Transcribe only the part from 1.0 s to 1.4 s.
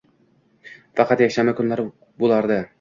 Faqat